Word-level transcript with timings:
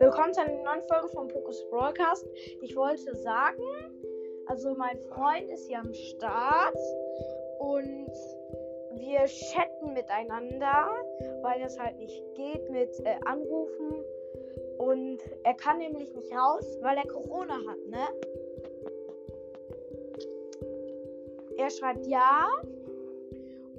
Willkommen 0.00 0.34
zu 0.34 0.40
einer 0.40 0.60
neuen 0.64 0.82
Folge 0.82 1.06
vom 1.12 1.28
Pokus 1.28 1.64
Broadcast. 1.70 2.26
Ich 2.60 2.74
wollte 2.74 3.14
sagen, 3.14 3.62
also 4.46 4.74
mein 4.74 4.98
Freund 4.98 5.48
ist 5.48 5.68
hier 5.68 5.78
am 5.78 5.94
Start 5.94 6.76
und 7.60 8.10
wir 8.94 9.24
chatten 9.26 9.92
miteinander, 9.92 10.88
weil 11.42 11.60
das 11.60 11.78
halt 11.78 11.96
nicht 11.98 12.20
geht 12.34 12.68
mit 12.70 12.90
äh, 13.04 13.14
Anrufen. 13.24 14.04
Und 14.78 15.20
er 15.44 15.54
kann 15.54 15.78
nämlich 15.78 16.12
nicht 16.16 16.32
raus, 16.32 16.78
weil 16.80 16.96
er 16.96 17.06
Corona 17.06 17.54
hat, 17.54 17.78
ne? 17.86 18.08
Er 21.58 21.70
schreibt 21.70 22.08
ja. 22.08 22.48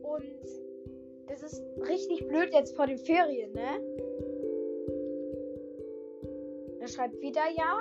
Und 0.03 0.70
das 1.31 1.43
ist 1.43 1.63
richtig 1.87 2.27
blöd 2.27 2.51
jetzt 2.51 2.75
vor 2.75 2.87
den 2.87 2.97
Ferien, 2.97 3.53
ne? 3.53 3.79
Er 6.81 6.87
schreibt 6.87 7.21
wieder 7.21 7.47
ja. 7.55 7.77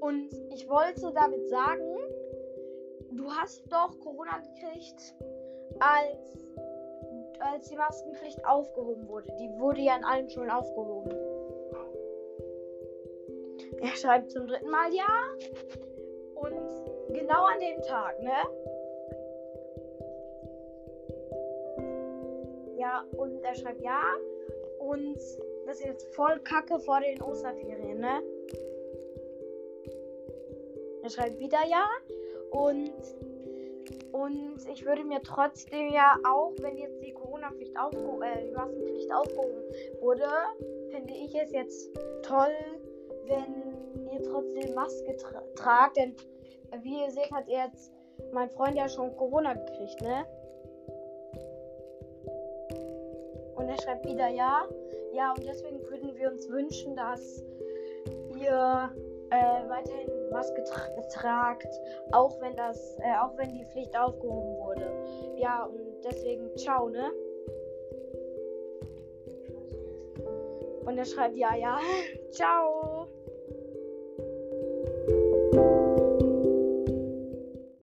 Und 0.00 0.30
ich 0.50 0.68
wollte 0.68 1.12
damit 1.12 1.48
sagen, 1.48 1.98
du 3.10 3.28
hast 3.30 3.62
doch 3.70 3.98
Corona 4.00 4.38
gekriegt, 4.38 5.14
als, 5.80 6.46
als 7.40 7.68
die 7.68 7.76
Maskenpflicht 7.76 8.44
aufgehoben 8.46 9.08
wurde. 9.08 9.34
Die 9.40 9.50
wurde 9.58 9.80
ja 9.80 9.96
in 9.96 10.04
allen 10.04 10.30
Schulen 10.30 10.50
aufgehoben. 10.50 11.10
Er 13.80 13.96
schreibt 13.96 14.30
zum 14.30 14.46
dritten 14.46 14.70
Mal 14.70 14.94
ja. 14.94 15.08
Und 16.34 17.14
genau 17.14 17.44
an 17.44 17.58
dem 17.60 17.82
Tag, 17.82 18.22
ne? 18.22 18.79
Ja, 22.80 23.04
und 23.18 23.44
er 23.44 23.54
schreibt 23.54 23.82
ja. 23.82 24.00
Und 24.78 25.18
das 25.66 25.80
ist 25.80 25.84
jetzt 25.84 26.14
voll 26.14 26.40
kacke 26.40 26.78
vor 26.78 27.00
den 27.00 27.20
Osterferien, 27.20 28.00
ne? 28.00 28.22
Er 31.02 31.10
schreibt 31.10 31.38
wieder 31.38 31.58
ja. 31.68 31.84
Und, 32.52 32.94
und 34.12 34.66
ich 34.72 34.86
würde 34.86 35.04
mir 35.04 35.20
trotzdem 35.20 35.90
ja 35.90 36.16
auch, 36.26 36.54
wenn 36.60 36.78
jetzt 36.78 37.02
die 37.02 37.12
Corona-Pflicht 37.12 37.78
aufgehoben, 37.78 38.22
äh, 38.22 38.46
die 38.46 38.52
Maskenpflicht 38.52 39.12
aufgehoben 39.12 39.62
wurde, 40.00 40.28
finde 40.88 41.12
ich 41.12 41.34
es 41.34 41.52
jetzt 41.52 41.90
toll, 42.22 42.56
wenn 43.26 44.10
ihr 44.10 44.22
trotzdem 44.22 44.74
Maske 44.74 45.16
tra 45.16 45.42
tragt. 45.54 45.98
Denn 45.98 46.16
wie 46.80 47.02
ihr 47.02 47.10
seht, 47.10 47.30
hat 47.30 47.46
jetzt 47.46 47.92
mein 48.32 48.48
Freund 48.48 48.74
ja 48.74 48.88
schon 48.88 49.14
Corona 49.18 49.52
gekriegt, 49.52 50.00
ne? 50.00 50.24
Er 53.70 53.80
schreibt 53.80 54.04
wieder 54.04 54.28
ja. 54.28 54.66
Ja, 55.12 55.32
und 55.32 55.44
deswegen 55.46 55.80
würden 55.88 56.14
wir 56.16 56.30
uns 56.30 56.48
wünschen, 56.48 56.94
dass 56.96 57.42
ihr 58.38 58.90
äh, 59.30 59.68
weiterhin 59.68 60.08
Maske 60.30 60.62
tra 60.64 60.80
tragt, 61.08 61.68
auch 62.12 62.40
wenn 62.40 62.54
das, 62.56 62.98
äh, 62.98 63.16
auch 63.20 63.36
wenn 63.36 63.52
die 63.52 63.64
Pflicht 63.66 63.96
aufgehoben 63.96 64.56
wurde. 64.58 64.90
Ja, 65.36 65.64
und 65.64 66.04
deswegen 66.04 66.56
ciao, 66.56 66.88
ne? 66.88 67.10
Und 70.84 70.98
er 70.98 71.04
schreibt 71.04 71.36
ja, 71.36 71.54
ja, 71.54 71.78
ciao. 72.30 73.08